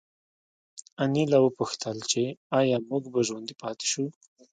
[1.03, 2.23] انیلا وپوښتل چې
[2.59, 4.05] ایا موږ به ژوندي پاتې شو